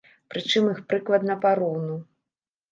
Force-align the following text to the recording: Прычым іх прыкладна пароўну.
Прычым 0.31 0.69
іх 0.71 0.81
прыкладна 0.95 1.37
пароўну. 1.45 2.03